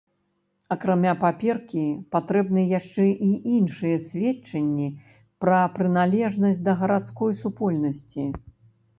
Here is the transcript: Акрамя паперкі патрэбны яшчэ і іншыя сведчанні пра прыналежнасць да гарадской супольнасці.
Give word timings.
Акрамя 0.75 1.11
паперкі 1.23 1.81
патрэбны 2.15 2.61
яшчэ 2.79 3.03
і 3.25 3.27
іншыя 3.57 3.97
сведчанні 4.05 4.87
пра 5.45 5.59
прыналежнасць 5.75 6.63
да 6.69 6.73
гарадской 6.81 7.37
супольнасці. 7.43 8.25